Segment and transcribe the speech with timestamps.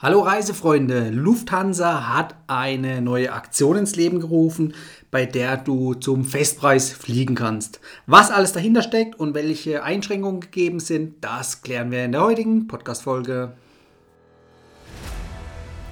[0.00, 4.74] Hallo Reisefreunde, Lufthansa hat eine neue Aktion ins Leben gerufen,
[5.10, 7.80] bei der du zum Festpreis fliegen kannst.
[8.06, 12.68] Was alles dahinter steckt und welche Einschränkungen gegeben sind, das klären wir in der heutigen
[12.68, 13.54] Podcast-Folge.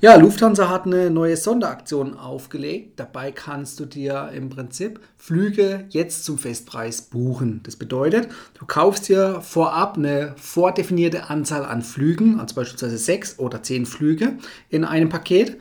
[0.00, 3.00] Ja, Lufthansa hat eine neue Sonderaktion aufgelegt.
[3.00, 7.62] Dabei kannst du dir im Prinzip Flüge jetzt zum Festpreis buchen.
[7.64, 13.64] Das bedeutet, du kaufst dir vorab eine vordefinierte Anzahl an Flügen, also beispielsweise sechs oder
[13.64, 14.38] zehn Flüge
[14.68, 15.56] in einem Paket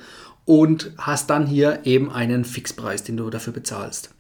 [0.46, 4.12] und hast dann hier eben einen Fixpreis, den du dafür bezahlst.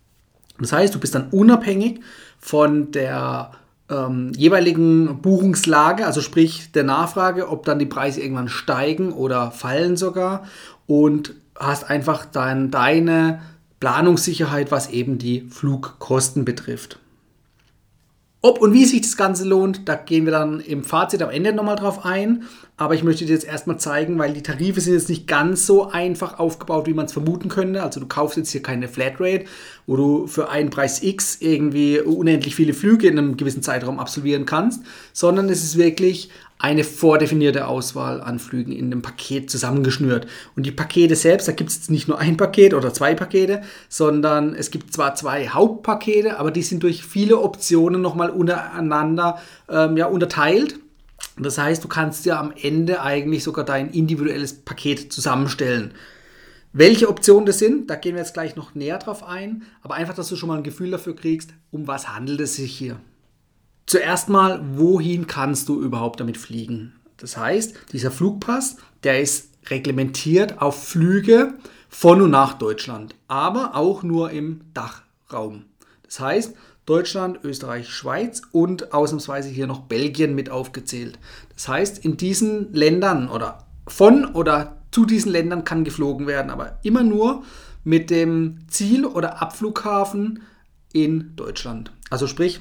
[0.60, 2.00] Das heißt, du bist dann unabhängig
[2.40, 3.52] von der
[3.90, 9.98] ähm, jeweiligen Buchungslage, also sprich der Nachfrage, ob dann die Preise irgendwann steigen oder fallen
[9.98, 10.46] sogar
[10.86, 13.42] und hast einfach dann deine
[13.80, 17.00] Planungssicherheit, was eben die Flugkosten betrifft.
[18.48, 21.52] Ob und wie sich das Ganze lohnt, da gehen wir dann im Fazit am Ende
[21.52, 22.44] nochmal drauf ein.
[22.78, 25.90] Aber ich möchte dir jetzt erstmal zeigen, weil die Tarife sind jetzt nicht ganz so
[25.90, 27.84] einfach aufgebaut, wie man es vermuten könnte.
[27.84, 29.44] Also du kaufst jetzt hier keine Flatrate,
[29.86, 34.46] wo du für einen Preis X irgendwie unendlich viele Flüge in einem gewissen Zeitraum absolvieren
[34.46, 34.82] kannst,
[35.12, 40.28] sondern es ist wirklich eine vordefinierte Auswahl an Flügen in einem Paket zusammengeschnürt.
[40.56, 44.56] Und die Pakete selbst, da gibt es nicht nur ein Paket oder zwei Pakete, sondern
[44.56, 50.08] es gibt zwar zwei Hauptpakete, aber die sind durch viele Optionen nochmal untereinander ähm, ja,
[50.08, 50.80] unterteilt.
[51.40, 55.94] Das heißt, du kannst dir am Ende eigentlich sogar dein individuelles Paket zusammenstellen.
[56.74, 60.16] Welche Optionen das sind, da gehen wir jetzt gleich noch näher drauf ein, aber einfach,
[60.16, 63.00] dass du schon mal ein Gefühl dafür kriegst, um was handelt es sich hier.
[63.88, 66.94] Zuerst mal, wohin kannst du überhaupt damit fliegen?
[67.16, 71.54] Das heißt, dieser Flugpass, der ist reglementiert auf Flüge
[71.88, 75.64] von und nach Deutschland, aber auch nur im Dachraum.
[76.04, 76.54] Das heißt,
[76.86, 81.18] Deutschland, Österreich, Schweiz und ausnahmsweise hier noch Belgien mit aufgezählt.
[81.54, 86.78] Das heißt, in diesen Ländern oder von oder zu diesen Ländern kann geflogen werden, aber
[86.84, 87.44] immer nur
[87.86, 90.42] mit dem Ziel- oder Abflughafen
[90.92, 91.94] in Deutschland.
[92.10, 92.60] Also sprich,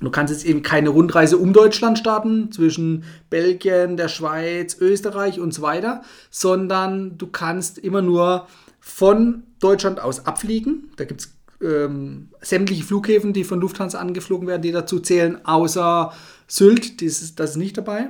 [0.00, 5.54] Du kannst jetzt eben keine Rundreise um Deutschland starten, zwischen Belgien, der Schweiz, Österreich und
[5.54, 8.46] so weiter, sondern du kannst immer nur
[8.80, 10.90] von Deutschland aus abfliegen.
[10.96, 16.12] Da gibt es ähm, sämtliche Flughäfen, die von Lufthansa angeflogen werden, die dazu zählen, außer
[16.46, 18.08] Sylt, ist, das ist nicht dabei.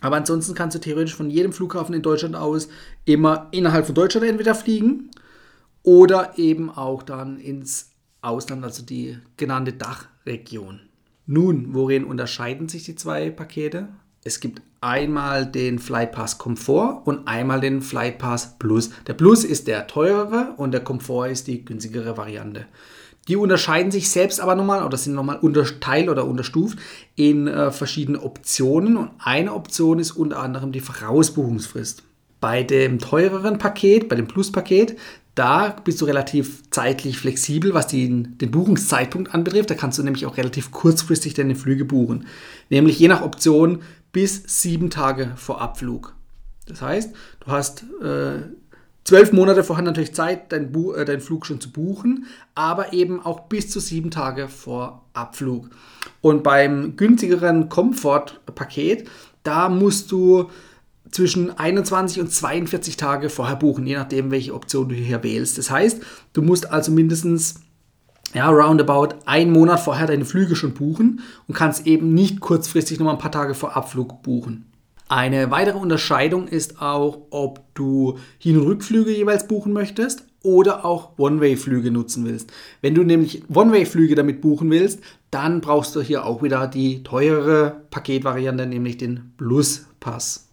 [0.00, 2.68] Aber ansonsten kannst du theoretisch von jedem Flughafen in Deutschland aus
[3.04, 5.10] immer innerhalb von Deutschland entweder fliegen
[5.82, 7.90] oder eben auch dann ins
[8.20, 10.80] Ausland, also die genannte Dachregion.
[11.26, 13.88] Nun, worin unterscheiden sich die zwei Pakete?
[14.24, 18.90] Es gibt einmal den Flightpass Komfort und einmal den Flightpass Plus.
[19.06, 22.66] Der Plus ist der teurere und der Komfort ist die günstigere Variante.
[23.28, 26.78] Die unterscheiden sich selbst aber nochmal oder sind nochmal unterteilt oder unterstuft
[27.14, 32.02] in äh, verschiedene Optionen und eine Option ist unter anderem die Vorausbuchungsfrist.
[32.40, 34.96] Bei dem teureren Paket, bei dem Plus-Paket,
[35.34, 39.70] da bist du relativ zeitlich flexibel, was den, den Buchungszeitpunkt anbetrifft.
[39.70, 42.26] Da kannst du nämlich auch relativ kurzfristig deine Flüge buchen.
[42.68, 43.82] Nämlich je nach Option
[44.12, 46.14] bis sieben Tage vor Abflug.
[46.66, 48.42] Das heißt, du hast äh,
[49.04, 53.40] zwölf Monate vorher natürlich Zeit, deinen äh, dein Flug schon zu buchen, aber eben auch
[53.48, 55.70] bis zu sieben Tage vor Abflug.
[56.20, 59.08] Und beim günstigeren Komfortpaket,
[59.42, 60.50] da musst du
[61.12, 65.58] zwischen 21 und 42 Tage vorher buchen, je nachdem, welche Option du hier wählst.
[65.58, 66.02] Das heißt,
[66.32, 67.60] du musst also mindestens
[68.34, 73.06] ja, roundabout einen Monat vorher deine Flüge schon buchen und kannst eben nicht kurzfristig noch
[73.06, 74.66] mal ein paar Tage vor Abflug buchen.
[75.08, 81.18] Eine weitere Unterscheidung ist auch, ob du Hin- und Rückflüge jeweils buchen möchtest oder auch
[81.18, 82.50] One-Way-Flüge nutzen willst.
[82.80, 85.00] Wenn du nämlich One-Way-Flüge damit buchen willst,
[85.30, 90.51] dann brauchst du hier auch wieder die teurere Paketvariante, nämlich den Plus-Pass.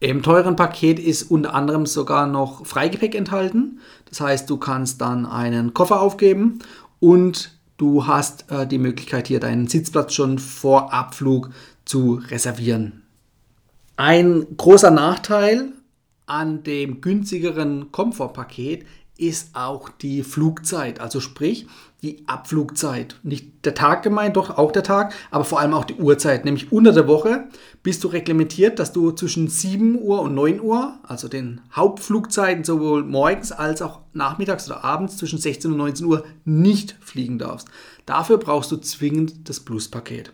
[0.00, 3.80] Im teuren Paket ist unter anderem sogar noch Freigepäck enthalten.
[4.08, 6.60] Das heißt, du kannst dann einen Koffer aufgeben
[7.00, 11.50] und du hast äh, die Möglichkeit, hier deinen Sitzplatz schon vor Abflug
[11.84, 13.02] zu reservieren.
[13.96, 15.72] Ein großer Nachteil
[16.26, 18.86] an dem günstigeren Komfortpaket
[19.18, 21.66] ist auch die Flugzeit, also sprich
[22.02, 23.16] die Abflugzeit.
[23.24, 26.44] Nicht der Tag gemeint, doch auch der Tag, aber vor allem auch die Uhrzeit.
[26.44, 27.48] Nämlich unter der Woche
[27.82, 33.02] bist du reglementiert, dass du zwischen 7 Uhr und 9 Uhr, also den Hauptflugzeiten sowohl
[33.02, 37.68] morgens als auch nachmittags oder abends zwischen 16 und 19 Uhr nicht fliegen darfst.
[38.06, 40.32] Dafür brauchst du zwingend das Plus-Paket.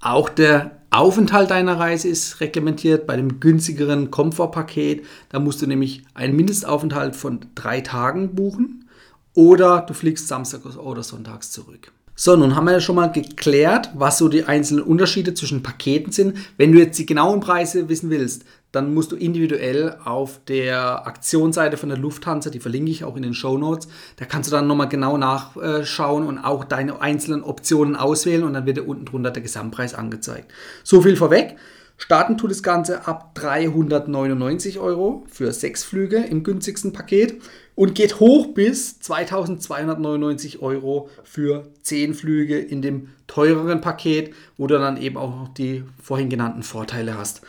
[0.00, 3.06] Auch der Aufenthalt deiner Reise ist reglementiert.
[3.06, 8.88] Bei dem günstigeren Komfortpaket, da musst du nämlich einen Mindestaufenthalt von drei Tagen buchen
[9.34, 11.92] oder du fliegst samstags oder sonntags zurück.
[12.14, 16.12] So, nun haben wir ja schon mal geklärt, was so die einzelnen Unterschiede zwischen Paketen
[16.12, 16.38] sind.
[16.56, 21.76] Wenn du jetzt die genauen Preise wissen willst, dann musst du individuell auf der Aktionsseite
[21.76, 24.66] von der Lufthansa, die verlinke ich auch in den Show Notes, da kannst du dann
[24.66, 29.30] nochmal genau nachschauen und auch deine einzelnen Optionen auswählen und dann wird dir unten drunter
[29.30, 30.52] der Gesamtpreis angezeigt.
[30.84, 31.56] So viel vorweg.
[31.98, 37.40] Starten tut das Ganze ab 399 Euro für sechs Flüge im günstigsten Paket
[37.74, 44.78] und geht hoch bis 2299 Euro für 10 Flüge in dem teureren Paket, wo du
[44.78, 47.40] dann eben auch noch die vorhin genannten Vorteile hast.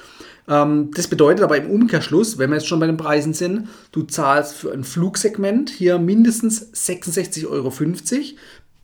[0.47, 4.03] Ähm, das bedeutet aber im Umkehrschluss, wenn wir jetzt schon bei den Preisen sind, du
[4.03, 7.73] zahlst für ein Flugsegment hier mindestens 66,50 Euro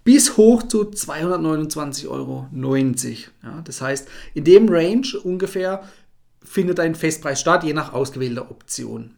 [0.03, 2.47] bis hoch zu 229,90 Euro.
[3.43, 5.83] Ja, das heißt, in dem Range ungefähr
[6.43, 9.11] findet ein Festpreis statt, je nach ausgewählter Option.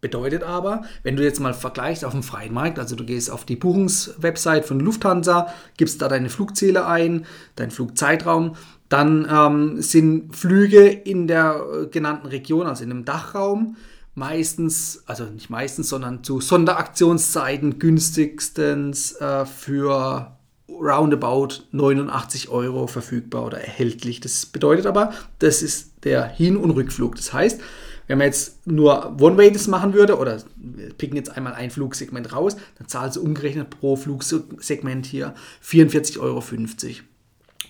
[0.00, 3.44] Bedeutet aber, wenn du jetzt mal vergleichst auf dem freien Markt, also du gehst auf
[3.44, 7.26] die Buchungswebsite von Lufthansa, gibst da deine Flugziele ein,
[7.56, 8.56] deinen Flugzeitraum,
[8.90, 13.76] dann ähm, sind Flüge in der äh, genannten Region, also in einem Dachraum,
[14.14, 20.36] meistens, also nicht meistens, sondern zu Sonderaktionszeiten günstigstens äh, für
[20.68, 24.20] roundabout 89 Euro verfügbar oder erhältlich.
[24.20, 27.14] Das bedeutet aber, das ist der Hin- und Rückflug.
[27.14, 27.60] Das heißt,
[28.08, 32.32] wenn man jetzt nur One-Way das machen würde oder wir picken jetzt einmal ein Flugsegment
[32.32, 35.34] raus, dann zahlst du umgerechnet pro Flugsegment hier
[35.64, 36.42] 44,50 Euro.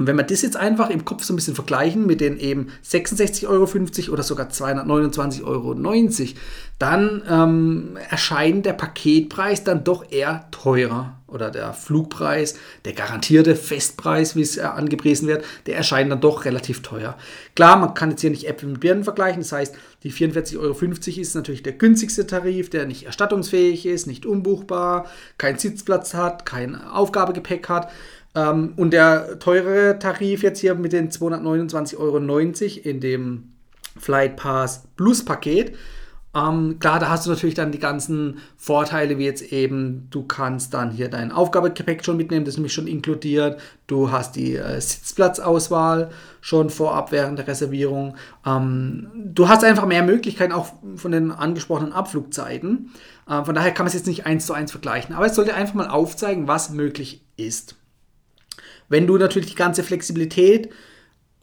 [0.00, 2.68] Und wenn wir das jetzt einfach im Kopf so ein bisschen vergleichen mit den eben
[2.82, 3.68] 66,50 Euro
[4.14, 5.74] oder sogar 229,90 Euro,
[6.78, 11.18] dann ähm, erscheint der Paketpreis dann doch eher teurer.
[11.26, 12.54] Oder der Flugpreis,
[12.86, 17.16] der garantierte Festpreis, wie es äh, angepriesen wird, der erscheint dann doch relativ teuer.
[17.54, 19.42] Klar, man kann jetzt hier nicht Äpfel mit Birnen vergleichen.
[19.42, 24.24] Das heißt, die 44,50 Euro ist natürlich der günstigste Tarif, der nicht erstattungsfähig ist, nicht
[24.24, 25.06] umbuchbar,
[25.36, 27.90] keinen Sitzplatz hat, kein Aufgabegepäck hat.
[28.34, 32.18] Ähm, und der teurere Tarif jetzt hier mit den 229,90 Euro
[32.88, 33.52] in dem
[33.98, 35.74] Flight Pass Plus Paket,
[36.32, 40.72] ähm, klar, da hast du natürlich dann die ganzen Vorteile, wie jetzt eben, du kannst
[40.74, 43.60] dann hier dein Aufgabegepäck schon mitnehmen, das ist nämlich schon inkludiert.
[43.88, 46.10] Du hast die äh, Sitzplatzauswahl
[46.40, 48.14] schon vorab während der Reservierung.
[48.46, 52.92] Ähm, du hast einfach mehr Möglichkeiten, auch von den angesprochenen Abflugzeiten.
[53.28, 55.54] Äh, von daher kann man es jetzt nicht eins zu eins vergleichen, aber es sollte
[55.54, 57.74] einfach mal aufzeigen, was möglich ist.
[58.90, 60.68] Wenn du natürlich die ganze Flexibilität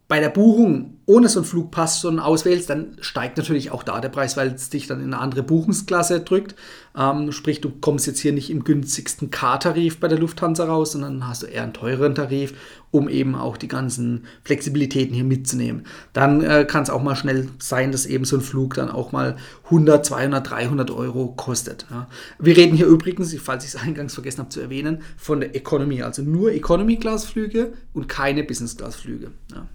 [0.08, 4.10] bei der Buchung ohne so einen Flugpass schon auswählst, dann steigt natürlich auch da der
[4.10, 6.56] Preis, weil es dich dann in eine andere Buchungsklasse drückt.
[6.98, 11.26] Ähm, sprich, du kommst jetzt hier nicht im günstigsten K-Tarif bei der Lufthansa raus, sondern
[11.26, 12.54] hast du eher einen teureren Tarif,
[12.92, 15.86] um eben auch die ganzen Flexibilitäten hier mitzunehmen.
[16.12, 19.14] Dann äh, kann es auch mal schnell sein, dass eben so ein Flug dann auch
[19.14, 21.86] mal 100, 200, 300 Euro kostet.
[21.90, 22.08] Ja.
[22.38, 26.02] Wir reden hier übrigens, falls ich es eingangs vergessen habe zu erwähnen, von der Economy,
[26.02, 29.32] also nur Economy-Class-Flüge und keine Business-Class-Flüge.
[29.54, 29.68] Ja.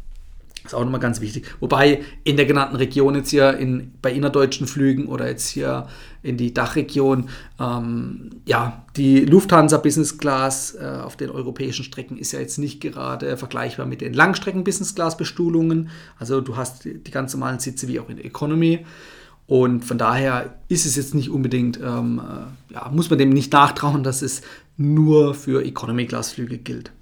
[0.64, 1.46] Ist auch nochmal ganz wichtig.
[1.58, 5.88] Wobei in der genannten Region jetzt hier in, bei innerdeutschen Flügen oder jetzt hier
[6.22, 7.28] in die Dachregion,
[7.58, 12.80] ähm, ja, die Lufthansa Business Class äh, auf den europäischen Strecken ist ja jetzt nicht
[12.80, 15.90] gerade vergleichbar mit den Langstrecken Business Class Bestuhlungen.
[16.18, 18.86] Also du hast die, die ganz normalen Sitze wie auch in der Economy.
[19.48, 23.52] Und von daher ist es jetzt nicht unbedingt, ähm, äh, ja, muss man dem nicht
[23.52, 24.42] nachtrauen, dass es
[24.76, 26.92] nur für Economy Class Flüge gilt.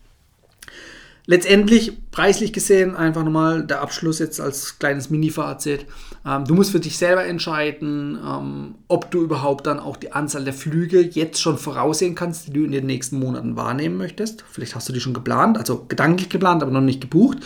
[1.27, 5.87] Letztendlich, preislich gesehen, einfach nochmal der Abschluss jetzt als kleines Mini-Fazit.
[6.27, 10.45] Ähm, du musst für dich selber entscheiden, ähm, ob du überhaupt dann auch die Anzahl
[10.45, 14.45] der Flüge jetzt schon voraussehen kannst, die du in den nächsten Monaten wahrnehmen möchtest.
[14.51, 17.39] Vielleicht hast du die schon geplant, also gedanklich geplant, aber noch nicht gebucht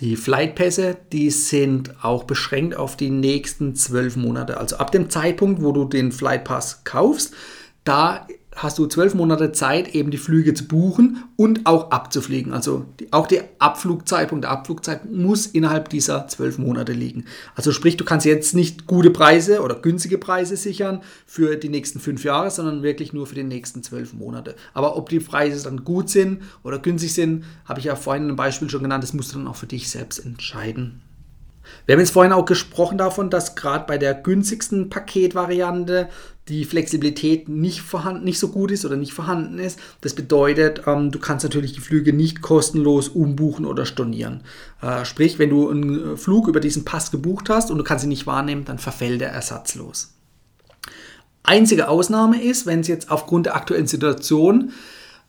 [0.00, 4.58] Die Flightpässe, die sind auch beschränkt auf die nächsten zwölf Monate.
[4.58, 7.34] Also ab dem Zeitpunkt, wo du den Flightpass kaufst,
[7.82, 12.52] da hast du zwölf Monate Zeit, eben die Flüge zu buchen und auch abzufliegen.
[12.52, 17.24] Also die, auch der Abflugzeitpunkt, der Abflugzeit muss innerhalb dieser zwölf Monate liegen.
[17.54, 22.00] Also sprich, du kannst jetzt nicht gute Preise oder günstige Preise sichern für die nächsten
[22.00, 24.56] fünf Jahre, sondern wirklich nur für die nächsten zwölf Monate.
[24.74, 28.36] Aber ob die Preise dann gut sind oder günstig sind, habe ich ja vorhin ein
[28.36, 31.00] Beispiel schon genannt, das musst du dann auch für dich selbst entscheiden.
[31.86, 36.08] Wir haben jetzt vorhin auch gesprochen davon, dass gerade bei der günstigsten Paketvariante
[36.48, 39.78] die Flexibilität nicht, vorhanden, nicht so gut ist oder nicht vorhanden ist.
[40.00, 44.42] Das bedeutet, ähm, du kannst natürlich die Flüge nicht kostenlos umbuchen oder stornieren.
[44.80, 48.08] Äh, sprich, wenn du einen Flug über diesen Pass gebucht hast und du kannst ihn
[48.08, 50.14] nicht wahrnehmen, dann verfällt er ersatzlos.
[51.42, 54.72] Einzige Ausnahme ist, wenn es jetzt aufgrund der aktuellen Situation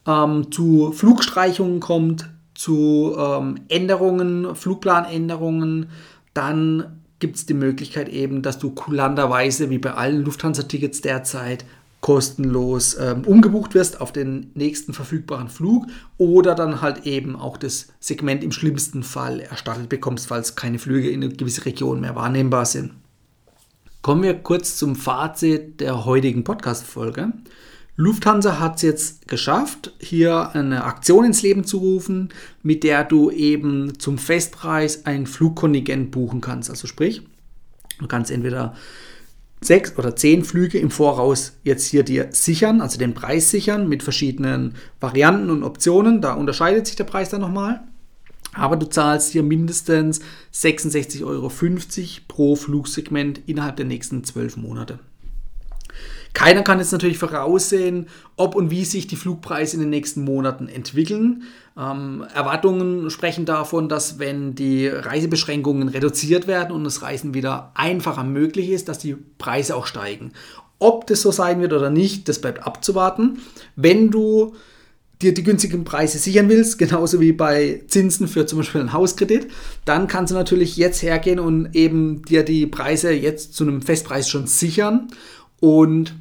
[0.08, 5.89] ähm, zu Flugstreichungen kommt, zu ähm, Änderungen, Flugplanänderungen,
[6.39, 11.65] dann gibt es die Möglichkeit eben, dass du kulanterweise, wie bei allen Lufthansa-Tickets derzeit,
[12.00, 17.88] kostenlos ähm, umgebucht wirst auf den nächsten verfügbaren Flug oder dann halt eben auch das
[18.00, 22.65] Segment im schlimmsten Fall erstattet bekommst, falls keine Flüge in eine gewisse Region mehr wahrnehmbar
[22.65, 22.93] sind.
[24.01, 27.34] Kommen wir kurz zum Fazit der heutigen Podcast-Folge.
[28.00, 32.29] Lufthansa hat es jetzt geschafft, hier eine Aktion ins Leben zu rufen,
[32.63, 36.70] mit der du eben zum Festpreis ein Flugkontingent buchen kannst.
[36.70, 37.24] Also sprich,
[38.00, 38.74] du kannst entweder
[39.60, 44.01] sechs oder zehn Flüge im Voraus jetzt hier dir sichern, also den Preis sichern mit
[44.01, 46.22] verschiedenen Varianten und Optionen.
[46.22, 47.82] Da unterscheidet sich der Preis dann nochmal.
[48.53, 50.22] Aber du zahlst hier mindestens
[50.53, 51.51] 66,50 Euro
[52.29, 55.00] pro Flugsegment innerhalb der nächsten zwölf Monate.
[56.33, 60.67] Keiner kann jetzt natürlich voraussehen, ob und wie sich die Flugpreise in den nächsten Monaten
[60.67, 61.43] entwickeln.
[61.77, 68.24] Ähm, Erwartungen sprechen davon, dass wenn die Reisebeschränkungen reduziert werden und das Reisen wieder einfacher
[68.24, 70.33] möglich ist, dass die Preise auch steigen.
[70.77, 73.39] Ob das so sein wird oder nicht, das bleibt abzuwarten.
[73.75, 74.55] Wenn du
[75.21, 79.48] dir die günstigen Preise sichern willst, genauso wie bei Zinsen für zum Beispiel einen Hauskredit,
[79.83, 84.29] dann kannst du natürlich jetzt hergehen und eben dir die Preise jetzt zu einem Festpreis
[84.29, 85.09] schon sichern
[85.60, 86.16] und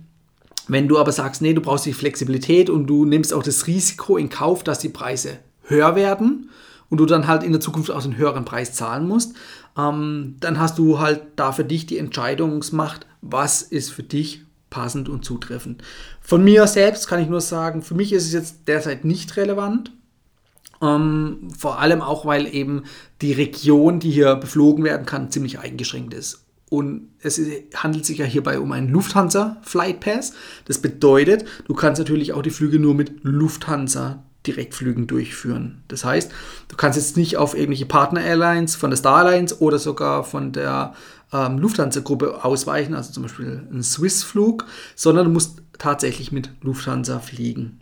[0.68, 4.16] wenn du aber sagst, nee, du brauchst die Flexibilität und du nimmst auch das Risiko
[4.18, 6.50] in Kauf, dass die Preise höher werden
[6.90, 9.34] und du dann halt in der Zukunft auch einen höheren Preis zahlen musst,
[9.76, 15.08] ähm, dann hast du halt da für dich die Entscheidungsmacht, was ist für dich passend
[15.08, 15.82] und zutreffend.
[16.20, 19.92] Von mir selbst kann ich nur sagen, für mich ist es jetzt derzeit nicht relevant.
[20.82, 22.84] Ähm, vor allem auch, weil eben
[23.22, 26.44] die Region, die hier beflogen werden kann, ziemlich eingeschränkt ist.
[26.70, 27.40] Und es
[27.74, 30.34] handelt sich ja hierbei um einen Lufthansa Flight Pass.
[30.66, 35.82] Das bedeutet, du kannst natürlich auch die Flüge nur mit Lufthansa Direktflügen durchführen.
[35.88, 36.30] Das heißt,
[36.68, 40.52] du kannst jetzt nicht auf irgendwelche Partner Airlines von der Star Alliance oder sogar von
[40.52, 40.94] der
[41.32, 47.80] ähm, Lufthansa-Gruppe ausweichen, also zum Beispiel einen Swiss-Flug, sondern du musst tatsächlich mit Lufthansa fliegen.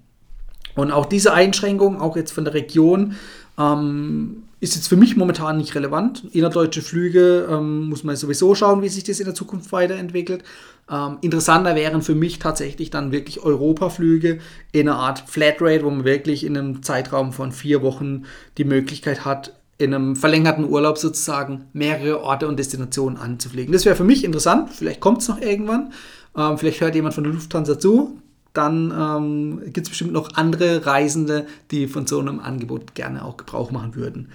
[0.75, 3.14] Und auch diese Einschränkung, auch jetzt von der Region,
[3.59, 6.25] ähm, ist jetzt für mich momentan nicht relevant.
[6.33, 10.45] Innerdeutsche Flüge ähm, muss man sowieso schauen, wie sich das in der Zukunft weiterentwickelt.
[10.91, 14.39] Ähm, interessanter wären für mich tatsächlich dann wirklich Europaflüge
[14.73, 18.25] in einer Art Flatrate, wo man wirklich in einem Zeitraum von vier Wochen
[18.57, 23.73] die Möglichkeit hat, in einem verlängerten Urlaub sozusagen mehrere Orte und Destinationen anzufliegen.
[23.73, 24.71] Das wäre für mich interessant.
[24.73, 25.93] Vielleicht kommt es noch irgendwann.
[26.37, 28.19] Ähm, vielleicht hört jemand von der Lufthansa zu
[28.57, 33.37] dann ähm, gibt es bestimmt noch andere Reisende, die von so einem Angebot gerne auch
[33.37, 34.29] Gebrauch machen würden.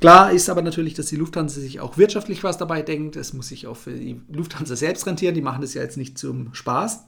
[0.00, 3.16] Klar ist aber natürlich, dass die Lufthansa sich auch wirtschaftlich was dabei denkt.
[3.16, 5.34] Es muss sich auch für die Lufthansa selbst rentieren.
[5.34, 7.04] Die machen das ja jetzt nicht zum Spaß.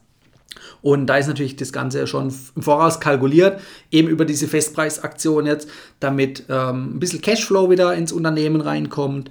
[0.81, 3.61] Und da ist natürlich das Ganze schon im Voraus kalkuliert,
[3.91, 5.69] eben über diese Festpreisaktion jetzt,
[6.01, 9.31] damit ähm, ein bisschen Cashflow wieder ins Unternehmen reinkommt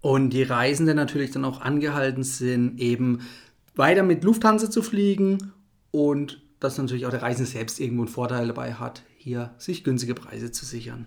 [0.00, 3.20] und die Reisenden natürlich dann auch angehalten sind, eben
[3.76, 5.52] weiter mit Lufthansa zu fliegen
[5.90, 10.14] und dass natürlich auch der Reisende selbst irgendwo einen Vorteil dabei hat, hier sich günstige
[10.14, 11.06] Preise zu sichern.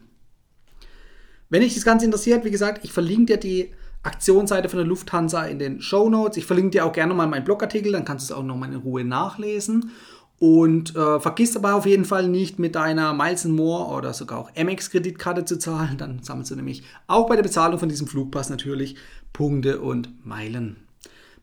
[1.49, 3.71] Wenn dich das Ganze interessiert, wie gesagt, ich verlinke dir die
[4.03, 6.37] Aktionsseite von der Lufthansa in den Show Notes.
[6.37, 8.79] Ich verlinke dir auch gerne mal meinen Blogartikel, dann kannst du es auch nochmal in
[8.79, 9.91] Ruhe nachlesen.
[10.39, 14.51] Und äh, vergiss aber auf jeden Fall nicht, mit deiner Miles More oder sogar auch
[14.55, 15.97] Amex-Kreditkarte zu zahlen.
[15.97, 18.95] Dann sammelst du nämlich auch bei der Bezahlung von diesem Flugpass natürlich
[19.33, 20.77] Punkte und Meilen.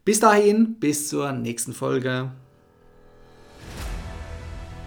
[0.04, 2.30] Bis dahin, bis zur nächsten Folge.